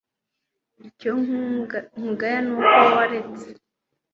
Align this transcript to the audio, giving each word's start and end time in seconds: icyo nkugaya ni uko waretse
icyo 0.87 1.11
nkugaya 1.95 2.39
ni 2.45 2.51
uko 2.57 2.77
waretse 2.95 3.47